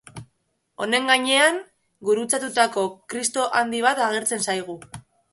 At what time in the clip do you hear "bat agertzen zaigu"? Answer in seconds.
3.87-4.79